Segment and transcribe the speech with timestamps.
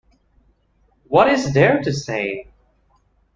[1.09, 2.47] What Is There to Say?